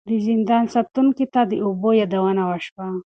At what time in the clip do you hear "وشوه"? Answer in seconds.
2.49-2.85